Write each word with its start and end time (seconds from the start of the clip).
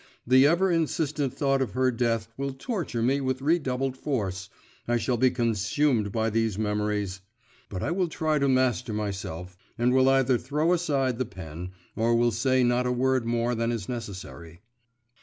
The 0.25 0.47
ever 0.47 0.71
insistent 0.71 1.31
thought 1.31 1.61
of 1.61 1.73
her 1.73 1.91
death 1.91 2.27
will 2.35 2.53
torture 2.53 3.03
me 3.03 3.21
with 3.21 3.39
redoubled 3.39 3.95
force, 3.95 4.49
I 4.87 4.97
shall 4.97 5.15
be 5.15 5.29
consumed 5.29 6.11
by 6.11 6.31
these 6.31 6.57
memories.… 6.57 7.21
But 7.69 7.83
I 7.83 7.91
will 7.91 8.07
try 8.07 8.39
to 8.39 8.49
master 8.49 8.93
myself, 8.93 9.55
and 9.77 9.93
will 9.93 10.09
either 10.09 10.39
throw 10.39 10.73
aside 10.73 11.19
the 11.19 11.25
pen, 11.25 11.73
or 11.95 12.15
will 12.15 12.31
say 12.31 12.63
not 12.63 12.87
a 12.87 12.91
word 12.91 13.27
more 13.27 13.53
than 13.53 13.71
is 13.71 13.87
necessary. 13.87 14.61